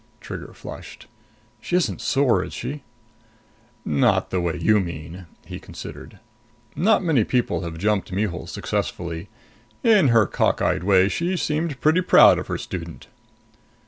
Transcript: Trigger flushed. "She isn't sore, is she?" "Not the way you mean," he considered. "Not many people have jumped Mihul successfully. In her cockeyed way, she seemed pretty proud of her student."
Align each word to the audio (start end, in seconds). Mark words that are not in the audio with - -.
Trigger 0.19 0.51
flushed. 0.51 1.05
"She 1.61 1.75
isn't 1.75 2.01
sore, 2.01 2.43
is 2.43 2.55
she?" 2.55 2.81
"Not 3.85 4.31
the 4.31 4.41
way 4.41 4.57
you 4.57 4.79
mean," 4.79 5.27
he 5.45 5.59
considered. 5.59 6.17
"Not 6.75 7.03
many 7.03 7.23
people 7.23 7.61
have 7.61 7.77
jumped 7.77 8.11
Mihul 8.11 8.47
successfully. 8.47 9.29
In 9.83 10.07
her 10.07 10.25
cockeyed 10.25 10.83
way, 10.83 11.07
she 11.07 11.37
seemed 11.37 11.79
pretty 11.81 12.01
proud 12.01 12.39
of 12.39 12.47
her 12.47 12.57
student." 12.57 13.09